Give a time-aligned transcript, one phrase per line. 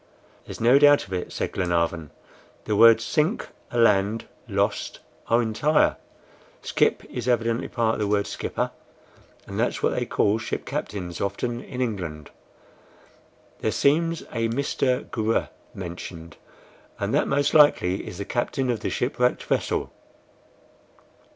[0.45, 2.09] "There's no doubt of it," said Glenarvan.
[2.65, 5.95] "The words SINK, ALAND, LOST are entire;
[6.63, 8.71] SKIPP is evidently part of the word SKIPPER,
[9.45, 12.31] and that's what they call ship captains often in England.
[13.59, 15.07] There seems a Mr.
[15.11, 15.43] Gr.
[15.75, 16.35] mentioned,
[16.97, 19.91] and that most likely is the captain of the shipwrecked vessel."